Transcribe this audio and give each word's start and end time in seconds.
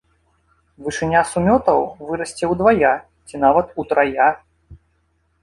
Вышыня 0.85 1.21
сумётаў 1.31 1.79
вырасце 2.07 2.49
ўдвая 2.55 2.95
ці 3.27 3.35
нават 3.45 3.67
утрая. 3.85 4.29